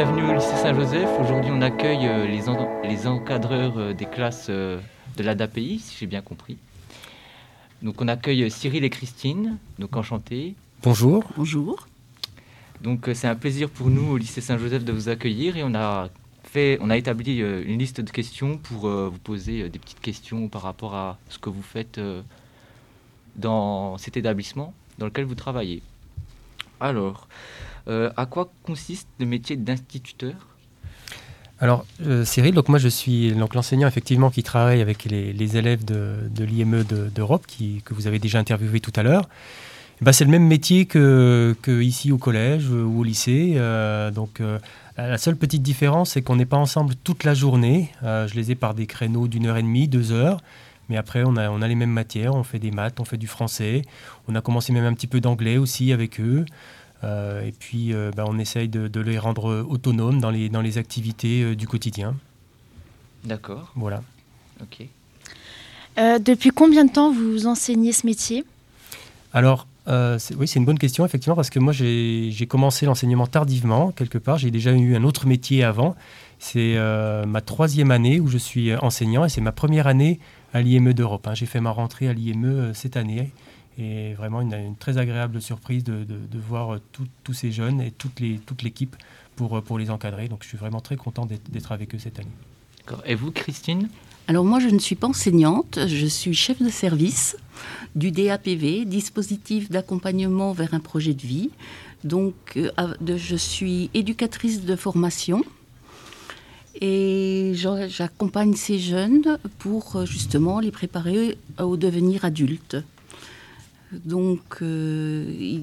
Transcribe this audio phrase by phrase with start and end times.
[0.00, 1.10] Saint-Joseph.
[1.20, 2.40] Aujourd'hui, on accueille euh, les,
[2.88, 4.80] les encadreurs euh, des classes euh,
[5.18, 6.56] de l'ADAPI, si j'ai bien compris.
[7.82, 10.54] Donc, on accueille Cyril et Christine, donc enchantés.
[10.82, 11.24] Bonjour.
[11.36, 11.86] Bonjour.
[12.80, 16.08] Donc, c'est un plaisir pour nous au lycée Saint-Joseph de vous accueillir et on a
[16.44, 20.62] fait, on a établi une liste de questions pour vous poser des petites questions par
[20.62, 22.00] rapport à ce que vous faites
[23.36, 25.82] dans cet établissement dans lequel vous travaillez.
[26.80, 27.28] Alors,
[27.88, 30.34] euh, à quoi consiste le métier d'instituteur?
[31.58, 36.44] Alors, euh, Cyril, donc moi je suis l'enseignant effectivement qui travaille avec les, élèves de,
[36.44, 37.44] l'IME d'Europe,
[37.84, 39.28] que vous avez déjà interviewé tout à l'heure.
[40.00, 43.54] Ben, c'est le même métier que, ici au collège ou au lycée.
[43.56, 44.40] Euh, donc,
[44.96, 47.90] la seule petite différence, c'est qu'on n'est pas ensemble toute la journée.
[48.02, 50.40] je les ai par des créneaux d'une heure et demie, deux heures.
[50.90, 52.34] Mais après, on a, on a les mêmes matières.
[52.34, 53.82] On fait des maths, on fait du français.
[54.26, 56.44] On a commencé même un petit peu d'anglais aussi avec eux.
[57.02, 60.78] Euh, et puis, euh, bah, on essaye de, les rendre autonomes dans les, dans les
[60.78, 62.14] activités euh, du quotidien.
[63.24, 63.72] D'accord.
[63.74, 64.02] Voilà.
[64.62, 64.86] Ok.
[66.20, 68.44] depuis combien de temps vous enseignez ce métier?
[69.32, 74.18] Alors, oui, c'est une bonne question, effectivement, parce que moi, j'ai commencé l'enseignement tardivement, quelque
[74.18, 74.38] part.
[74.38, 75.96] J'ai déjà eu un autre métier avant.
[76.38, 76.76] C'est
[77.26, 80.20] ma troisième année où je suis enseignant et c'est ma première année
[80.54, 81.26] à l'IME d'Europe.
[81.26, 81.34] Hein.
[81.34, 83.30] J'ai fait ma rentrée à l'IME cette année
[83.80, 89.02] et vraiment une, très agréable surprise de, voir tous ces jeunes et toute l'équipe toute
[89.36, 90.28] pour, pour les encadrer.
[90.28, 92.28] Donc je suis vraiment très content d'être avec eux cette année.
[93.06, 93.88] Et vous, Christine?
[94.28, 97.36] Alors moi, je ne suis pas enseignante, je suis chef de service
[97.94, 101.50] du DAPV, dispositif d'accompagnement vers un projet de vie.
[102.04, 102.70] Donc euh,
[103.16, 105.42] je suis éducatrice de formation
[106.80, 112.76] et j'accompagne ces jeunes pour euh, justement les préparer au devenir adulte.
[113.92, 115.62] Donc, euh,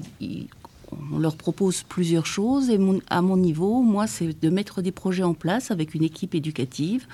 [1.12, 2.78] on leur propose plusieurs choses et
[3.08, 7.06] à mon niveau, moi, c'est de mettre des projets en place avec une équipe éducative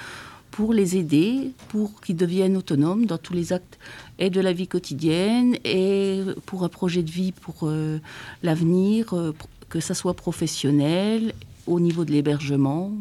[0.50, 3.78] pour les aider, pour qu'ils deviennent autonomes dans tous les actes
[4.20, 7.98] et de la vie quotidienne et pour un projet de vie pour euh,
[8.44, 9.34] l'avenir, euh,
[9.68, 11.34] que ça soit professionnel,
[11.66, 12.92] au niveau de l'hébergement.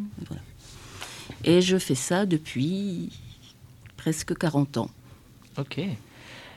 [1.43, 3.11] Et je fais ça depuis
[3.97, 4.89] presque 40 ans.
[5.57, 5.81] Ok.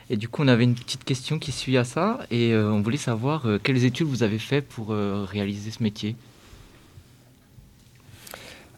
[0.09, 2.81] Et du coup, on avait une petite question qui suit à ça, et euh, on
[2.81, 6.15] voulait savoir euh, quelles études vous avez fait pour euh, réaliser ce métier?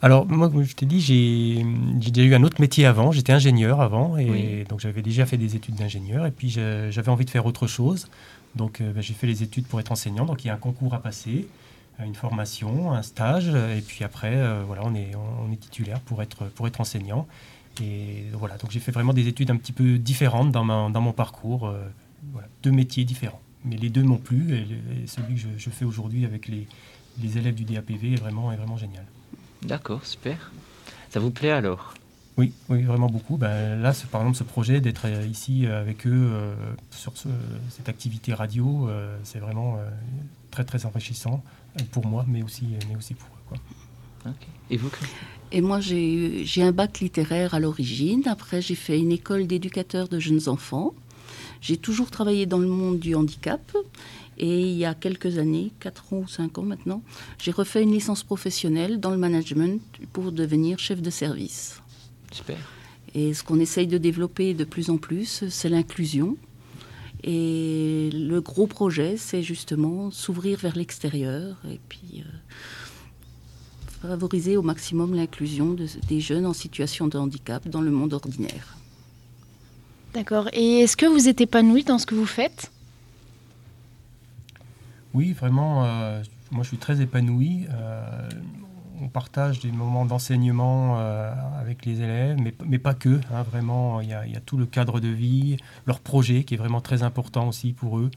[0.01, 1.63] Alors, moi, comme je t'ai dit, j'ai
[2.11, 3.11] déjà eu un autre métier avant.
[3.11, 7.25] J'étais ingénieur avant, et donc j'avais déjà fait des études d'ingénieur, et puis j'avais envie
[7.25, 8.07] de faire autre chose.
[8.55, 10.23] Donc, ben, j'ai fait les études pour être enseignant.
[10.23, 11.49] Donc, il y a un concours à passer,
[12.01, 16.45] une formation, un stage, et puis après, voilà, on est, on est titulaire pour être,
[16.45, 17.27] pour être enseignant.
[17.81, 21.13] Et voilà, donc j'ai fait vraiment des études un petit peu différentes dans, dans mon
[21.13, 21.81] parcours, euh,
[22.63, 23.41] deux métiers différents.
[23.65, 26.67] Mais les deux m'ont plu et, celui que je, fais aujourd'hui avec les,
[27.21, 29.05] les, élèves du DAPV est vraiment, est vraiment génial.
[29.61, 30.51] D'accord, super.
[31.09, 31.93] Ça vous plaît alors?
[32.37, 33.35] Oui, oui, vraiment beaucoup.
[33.35, 36.31] Ben, là, par exemple, ce projet d'être euh, ici euh, avec eux
[36.91, 37.13] sur
[37.69, 38.89] cette activité radio,
[39.23, 39.77] c'est vraiment
[40.51, 41.43] très très enrichissant
[41.91, 43.41] pour moi, mais aussi, mais aussi pour eux.
[43.49, 43.57] Quoi.
[44.69, 44.89] Et vous,
[45.51, 48.23] et moi, j'ai un bac littéraire à l'origine.
[48.27, 50.93] Après, j'ai fait une école d'éducateur de jeunes enfants.
[51.61, 53.75] J'ai toujours travaillé dans le monde du handicap.
[54.37, 57.01] Et il y a quelques années, 4 ans ou 5 ans maintenant,
[57.39, 59.81] j'ai refait une licence professionnelle dans le management
[60.13, 61.81] pour devenir chef de service.
[62.31, 62.57] Super.
[63.13, 66.37] Et ce qu'on essaye de développer de plus en plus, c'est l'inclusion.
[67.23, 72.29] Et le gros projet, c'est justement s'ouvrir vers l'extérieur et puis euh,
[74.07, 75.75] favoriser au maximum l'inclusion
[76.07, 78.77] des jeunes en situation de handicap dans le monde ordinaire.
[80.13, 80.49] D'accord.
[80.53, 82.71] Et est-ce que vous êtes épanoui dans ce que vous faites?
[85.13, 85.85] Oui, vraiment.
[85.85, 87.67] Euh, moi, je suis très épanoui.
[87.71, 88.29] Euh,
[89.01, 93.19] on partage des moments d'enseignement euh, avec les élèves, mais, mais pas que.
[93.33, 96.81] Hein, vraiment, il y, a, tout le cadre de vie, leur projet qui est vraiment
[96.81, 98.09] très important aussi pour eux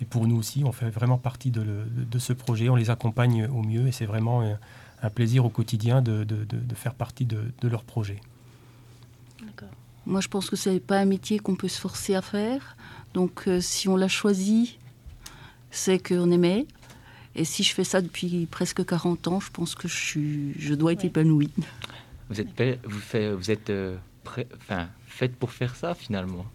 [0.00, 0.62] et pour nous aussi.
[0.64, 2.68] On fait vraiment partie de, de ce projet.
[2.68, 4.42] On les accompagne au mieux et c'est vraiment
[5.02, 8.20] un plaisir au quotidien de, de, de, faire partie de, leur projet.
[10.06, 12.76] Moi, je pense que ce n'est pas un métier qu'on peut se forcer à faire.
[13.12, 14.78] Donc, euh, si on l'a choisi,
[15.70, 16.66] c'est qu'on aimait.
[17.34, 20.74] Et si je fais ça depuis presque 40 ans, je pense que je, suis, je
[20.74, 21.50] dois être épanouie.
[22.30, 22.48] Vous êtes,
[22.84, 23.96] vous faites, vous êtes euh,
[24.58, 26.46] enfin, faite pour faire ça, finalement.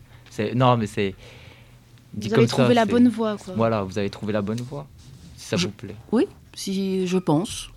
[0.55, 1.13] Non, mais c'est...
[2.13, 3.53] Vous avez trouvé la bonne voie, quoi.
[3.55, 4.87] Voilà, vous avez trouvé la bonne voie,
[5.37, 5.95] si ça vous plaît.
[6.11, 7.69] Oui, si je pense.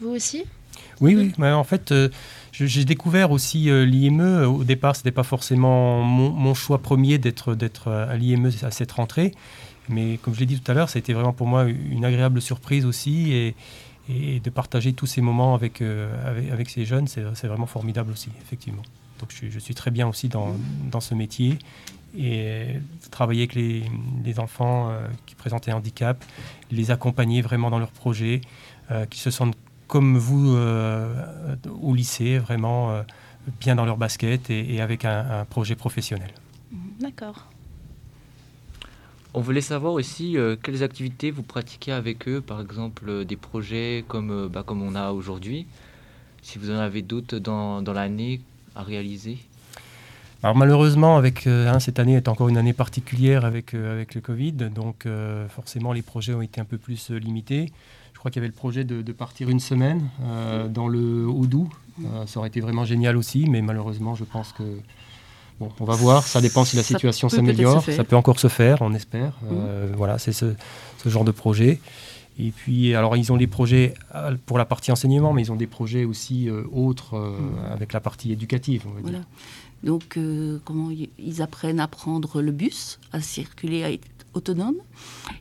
[0.00, 0.44] Vous aussi
[1.00, 1.32] oui, oui.
[1.38, 2.08] Mais en fait, euh,
[2.52, 4.44] j'ai découvert aussi euh, l'IME.
[4.44, 9.32] Au départ, ce n'était pas forcément mon, choix premier d'être à l'IME à cette rentrée.
[9.88, 12.04] Mais comme je l'ai dit tout à l'heure, ça a été vraiment pour moi une
[12.04, 13.32] agréable surprise aussi.
[13.32, 13.54] Et,
[14.08, 18.82] et de partager tous ces moments avec, avec, ces jeunes, c'est vraiment formidable aussi, effectivement.
[19.18, 20.54] Donc je, suis très bien aussi dans,
[20.92, 21.58] dans, ce métier
[22.16, 22.66] et
[23.10, 23.82] travailler avec les,
[24.24, 24.92] les enfants
[25.24, 26.24] qui présentent un handicap,
[26.70, 28.42] les accompagner vraiment dans leurs projets,
[29.10, 29.56] qui se sentent
[29.86, 30.56] comme vous
[31.80, 33.02] au lycée, vraiment
[33.60, 36.30] bien dans leur basket et, avec un, projet professionnel.
[37.00, 37.46] D'accord.
[39.34, 43.36] On voulait savoir aussi euh, quelles activités vous pratiquez avec eux, par exemple euh, des
[43.36, 45.66] projets comme, euh, bah, comme on a aujourd'hui,
[46.40, 48.40] si vous en avez d'autres dans, dans l'année
[48.74, 49.36] à réaliser.
[50.42, 54.52] Alors malheureusement, avec, hein, cette année est encore une année particulière avec, avec le Covid,
[54.52, 55.08] donc
[55.48, 57.72] forcément les projets ont été un peu plus limités.
[58.26, 60.08] Crois qu'il y avait le projet de, de partir une semaine
[60.68, 61.68] dans le Haut-Doubs,
[62.04, 64.62] euh, ça aurait été vraiment génial aussi, mais malheureusement, je pense que.
[65.58, 67.82] Bon, on va voir, ça dépend si la situation s'améliore.
[67.82, 69.32] Ça peut encore se faire, on espère.
[69.50, 70.54] Euh, voilà, c'est ce,
[71.06, 71.80] genre de projet.
[72.38, 75.56] Et puis, alors, ils ont des projets euh, pour la partie enseignement, mais ils ont
[75.56, 77.18] des projets aussi autres
[77.70, 78.84] avec la partie éducative.
[79.00, 79.20] voilà.
[79.82, 80.18] Donc,
[80.64, 83.90] comment ils apprennent à prendre le bus, à circuler, à
[84.36, 84.76] autonome.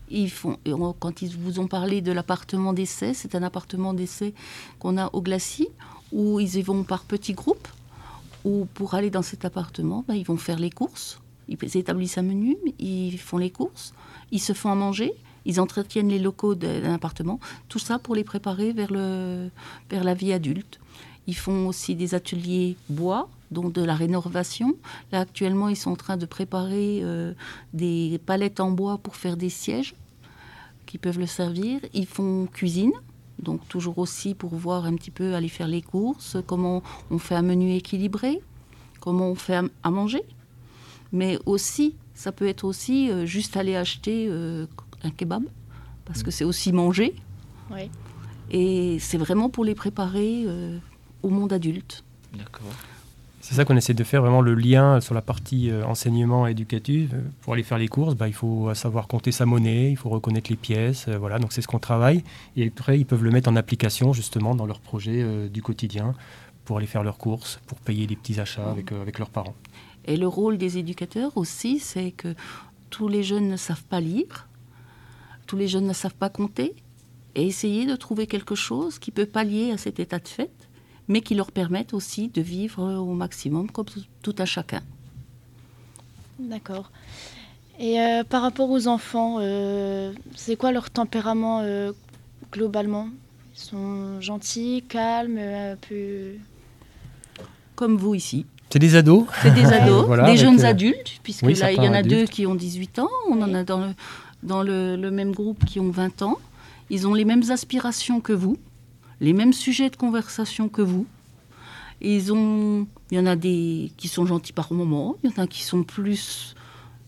[0.10, 0.58] Ils font,
[1.00, 4.34] quand ils vous ont parlé de l'appartement d'essai, c'est un appartement d'essai
[4.80, 5.70] qu'on a au Glacis
[6.12, 7.68] où ils y vont par petits groupes,
[8.46, 11.20] ou pour aller dans cet appartement, ben, ils vont faire les courses.
[11.48, 13.94] Ils établissent un menu, ils font les courses,
[14.32, 15.14] ils se font à manger,
[15.46, 17.40] ils entretiennent les locaux d'un appartement.
[17.70, 19.50] Tout ça pour les préparer vers, le,
[19.90, 20.80] vers la vie adulte.
[21.28, 24.76] Ils font aussi des ateliers bois, donc de la rénovation.
[25.12, 27.34] Là, actuellement, ils sont en train de préparer euh,
[27.74, 29.96] des palettes en bois pour faire des sièges
[30.86, 31.80] qui peuvent le servir.
[31.94, 32.94] Ils font cuisine.
[33.40, 36.82] Donc toujours aussi pour voir un petit peu, aller faire les courses, comment
[37.12, 38.42] on fait un menu équilibré,
[39.02, 40.24] comment on fait à manger.
[41.12, 44.68] Mais aussi, ça peut être aussi euh, juste aller acheter euh,
[45.04, 45.44] un kebab,
[46.06, 46.32] parce que mm.
[46.32, 47.14] c'est aussi manger.
[48.52, 50.46] Et c'est vraiment pour les préparer
[51.24, 52.04] au monde adulte.
[52.34, 52.72] D'accord.
[53.48, 57.12] C'est ça qu'on essaie de faire, vraiment le lien sur la partie euh, enseignement éducatif.
[57.42, 60.50] Pour aller faire les courses, bah, il faut savoir compter sa monnaie, il faut reconnaître
[60.50, 61.06] les pièces.
[61.10, 62.24] Euh, voilà, donc c'est ce qu'on travaille.
[62.58, 66.16] Et après, ils peuvent le mettre en application justement dans leur projet euh, du quotidien
[66.64, 69.54] pour aller faire leurs courses, pour payer des petits achats avec, avec leurs parents.
[70.06, 72.34] Et le rôle des éducateurs aussi, c'est que
[72.90, 74.48] tous les jeunes ne savent pas lire,
[75.46, 76.74] tous les jeunes ne savent pas compter,
[77.36, 80.50] et essayer de trouver quelque chose qui peut pallier à cet état de fait
[81.08, 83.86] mais qui leur permettent aussi de vivre au maximum comme
[84.22, 84.82] tout un chacun.
[86.40, 86.92] D'accord.
[87.80, 91.92] Et euh, par rapport aux enfants, euh, c'est quoi leur tempérament euh,
[92.52, 93.10] globalement?
[93.56, 96.36] Ils sont gentils, calmes, un peu...
[97.76, 98.46] Comme vous ici.
[98.70, 99.26] C'est des ados?
[99.42, 102.56] C'est des ados, des jeunes adultes, puisque là, il y en a deux qui ont
[102.56, 103.10] 18 ans.
[103.30, 103.94] On en a dans, le,
[104.44, 106.38] dans le, le, même groupe qui ont 20 ans.
[106.90, 108.58] Ils ont les mêmes aspirations que vous
[109.22, 111.06] les mêmes sujets de conversation que vous.
[112.02, 115.44] Ils ont, il y en a des qui sont gentils par moments, il y en
[115.44, 116.56] a qui sont plus,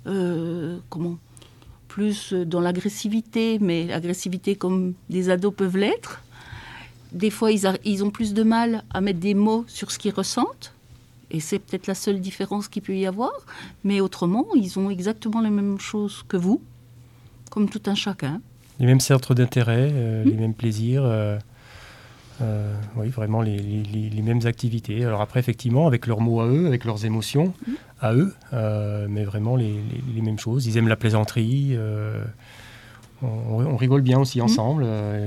[0.07, 1.17] euh, comment,
[1.87, 6.23] plus dans l'agressivité, mais l'agressivité comme les ados peuvent l'être.
[7.11, 10.13] Des fois, ils, ils, ont plus de mal à mettre des mots sur ce qu'ils
[10.13, 10.73] ressentent.
[11.31, 13.31] Et c'est peut-être la seule différence qu'il peut y avoir.
[13.83, 16.61] Mais autrement, ils ont exactement les mêmes choses que vous,
[17.49, 18.41] comme tout un chacun.
[18.79, 21.03] Les mêmes centres d'intérêt, euh, les mêmes plaisirs.
[21.03, 21.39] Euh,
[22.41, 25.03] euh, oui, vraiment les, mêmes activités.
[25.03, 27.71] Alors après, effectivement, avec leurs mots à eux, avec leurs émotions mm.
[28.01, 29.81] à eux, euh, mais vraiment les,
[30.21, 30.67] mêmes choses.
[30.67, 31.69] Ils aiment la plaisanterie.
[31.71, 32.23] Euh,
[33.21, 34.43] on, rigole bien aussi mm.
[34.43, 34.85] ensemble.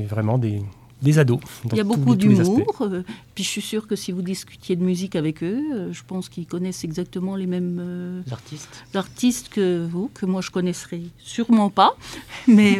[0.08, 0.62] vraiment des,
[1.02, 1.40] des ados.
[1.72, 2.86] Il y a beaucoup d'humour.
[3.34, 6.46] puis je suis sûre que si vous discutiez de musique avec eux, je pense qu'ils
[6.46, 8.84] connaissent exactement les mêmes artistes.
[8.94, 11.96] artistes que vous, que moi je connaisserai sûrement pas.
[12.46, 12.78] Mais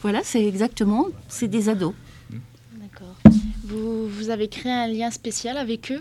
[0.00, 1.94] voilà, c'est exactement, c'est des ados.
[3.66, 6.00] Vous, vous, avez créé un lien spécial avec eux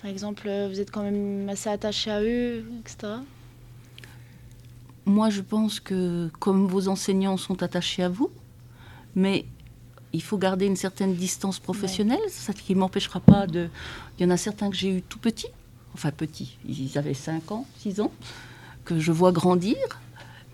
[0.00, 3.16] Par exemple, euh, vous êtes quand même assez attaché à eux, etc.
[5.04, 8.30] Moi, je pense que comme vos enseignants sont attachés à vous,
[9.14, 9.44] mais
[10.14, 13.68] il faut garder une certaine distance professionnelle, ce qui ne m'empêchera pas de...
[14.18, 15.52] Il y en a certains que j'ai eu tout petits,
[15.92, 18.12] enfin petits, ils avaient 5 ans, 6 ans,
[18.86, 19.76] que je vois grandir,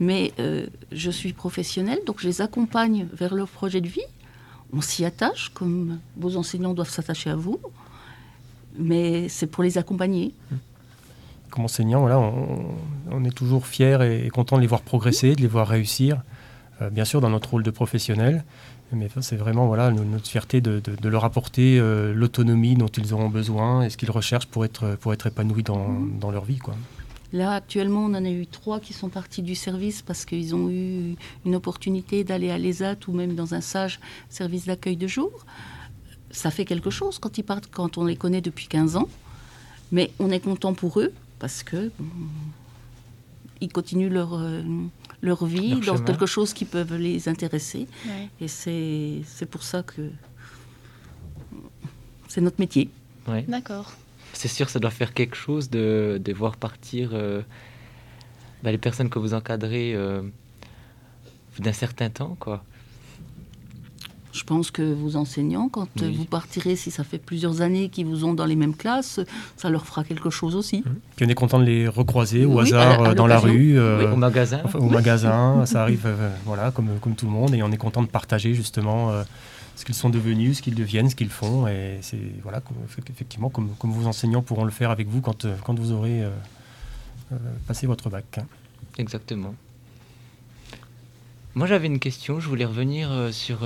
[0.00, 4.02] mais euh, je suis professionnelle, donc je les accompagne vers leur projet de vie
[4.76, 7.58] on s'y attache, comme vos enseignants doivent s'attacher à vous,
[8.78, 10.34] mais c'est pour les accompagner.
[11.50, 15.46] Comme enseignant, voilà, on, est toujours fiers et, content de les voir progresser, de les
[15.46, 16.22] voir réussir,
[16.82, 18.44] euh, bien sûr dans notre rôle de professionnel,
[18.92, 23.82] mais c'est vraiment voilà, notre fierté de, leur apporter euh, l'autonomie dont ils auront besoin
[23.82, 25.88] et ce qu'ils recherchent pour être, pour être épanouis dans,
[26.20, 26.58] dans leur vie.
[26.58, 26.74] Quoi.
[27.32, 30.70] Là, actuellement, on en a eu trois qui sont partis du service parce qu'ils ont
[30.70, 35.30] eu une opportunité d'aller à l'ESAT ou même dans un SAGE, service d'accueil de jour.
[36.30, 39.08] Ça fait quelque chose quand ils partent, quand on les connaît depuis 15 ans.
[39.92, 41.90] Mais on est content pour eux parce que
[43.60, 44.62] ils continuent leur, euh,
[45.22, 47.86] leur vie dans quelque chose qui peut les intéresser.
[48.40, 50.10] Et c'est pour ça que
[52.28, 52.90] c'est notre métier.
[53.48, 53.92] D'accord.
[54.36, 57.40] C'est sûr, ça doit faire quelque chose de, de voir partir euh,
[58.62, 60.20] bah, les personnes que vous encadrez euh,
[61.58, 62.62] d'un certain temps, quoi.
[64.32, 68.26] Je pense que vos enseignants, quand vous partirez, si ça fait plusieurs années qu'ils vous
[68.26, 69.18] ont dans les mêmes classes,
[69.56, 70.80] ça leur fera quelque chose aussi.
[70.80, 70.94] Mmh.
[71.16, 74.60] Puis on est content de les recroiser au hasard euh, dans la rue, au magasin.
[74.74, 76.06] au magasin, ça arrive
[76.44, 79.10] voilà, comme, comme tout le monde, et on est content de partager justement
[79.76, 81.68] ce qu'ils sont devenus, ce qu'ils deviennent, ce qu'ils font.
[81.68, 82.60] Et c'est voilà,
[83.10, 86.24] effectivement, comme, comme vos enseignants pourront le faire avec vous quand, euh, quand vous aurez
[86.24, 86.30] euh,
[87.32, 87.36] euh,
[87.68, 88.40] passé votre bac.
[88.98, 89.54] Exactement.
[91.54, 92.40] Moi, j'avais une question.
[92.40, 93.60] Je voulais revenir sur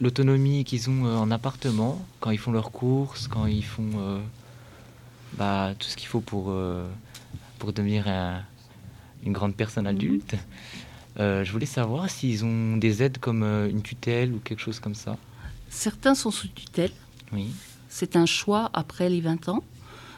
[0.00, 4.20] l'autonomie qu'ils ont en appartement, quand ils font leurs courses, quand ils font
[5.36, 6.54] bah, tout ce qu'il faut pour,
[7.58, 8.06] pour devenir
[9.24, 10.34] une grande personne adulte.
[10.34, 10.38] Euh,
[11.18, 14.94] je voulais savoir s'ils ont des aides comme euh, une tutelle ou quelque chose comme
[14.94, 15.16] ça.
[15.68, 16.92] Certains sont sous tutelle.
[17.32, 17.50] Oui.
[17.88, 19.62] C'est un choix après les 20 ans.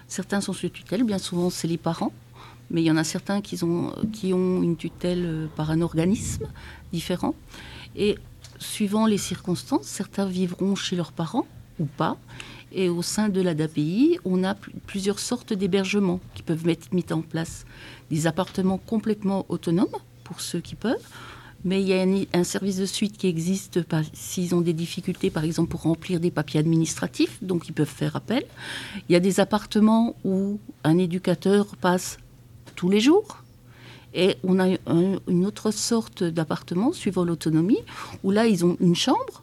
[0.09, 2.13] Certains sont sous tutelle, bien souvent c'est les parents.
[2.71, 5.81] Mais il y en a certains qui ont, qui ont une tutelle euh, par un
[5.81, 6.47] organisme
[6.93, 7.35] différent.
[7.97, 8.17] Et
[8.59, 11.47] suivant les circonstances, certains vivront chez leurs parents
[11.79, 12.17] ou pas.
[12.73, 14.55] Et au sein de l'ADAPI, on a
[14.87, 17.67] plusieurs sortes d'hébergements qui peuvent être mis en place.
[18.11, 20.97] Des appartements complètement autonomes, pour ceux qui peuvent.
[21.64, 23.81] Mais il y a un, service de suite qui existe
[24.12, 28.16] s'ils ont des difficultés, par exemple, pour remplir des papiers administratifs, donc ils peuvent faire
[28.16, 28.45] appel.
[29.09, 32.19] Il y a des appartements où un éducateur passe
[32.76, 33.38] tous les jours.
[34.12, 34.76] Et on a
[35.26, 37.81] une autre sorte d'appartement, suivant l'autonomie,
[38.23, 39.43] où là, ils ont une chambre,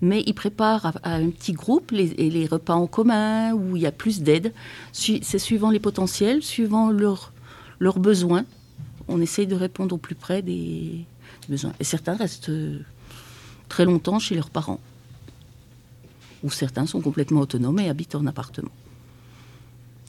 [0.00, 3.92] mais ils préparent à, un petit groupe les, repas en commun, où il y a
[3.92, 4.52] plus d'aide.
[4.92, 8.44] C'est suivant les potentiels, suivant leurs besoins
[9.10, 11.04] on essaye de répondre au plus près des
[11.48, 11.72] besoins.
[11.80, 12.78] Et certains restent euh,
[13.68, 14.80] très longtemps chez leurs parents.
[16.42, 18.70] Ou certains sont complètement autonomes et habitent en appartement.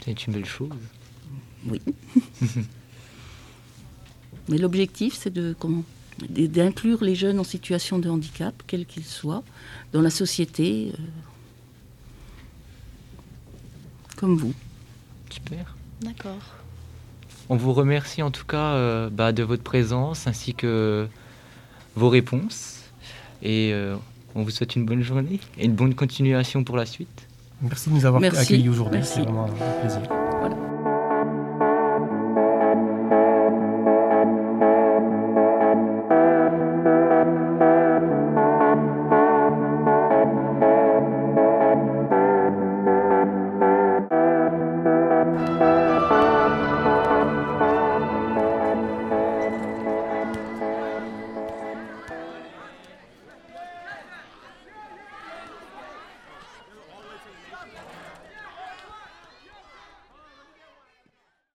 [0.05, 0.70] C'est une belle chose.
[1.65, 1.81] Oui.
[4.50, 5.84] Mais l'objectif, c'est de comment
[6.29, 9.43] d'inclure les jeunes en situation de handicap, quels qu'ils soient,
[9.91, 11.03] dans la société, euh,
[14.17, 14.53] comme vous.
[15.31, 15.75] Super.
[16.01, 16.61] D'accord.
[17.51, 21.05] On vous remercie en tout cas euh, bah, de votre présence ainsi que
[21.98, 22.79] vos réponses.
[23.43, 23.98] Et euh,
[24.36, 27.27] on vous souhaite une bonne journée et une bonne continuation pour la suite.
[27.62, 29.01] Merci de nous avoir accueillis aujourd'hui.
[29.03, 30.21] C'est vraiment un plaisir.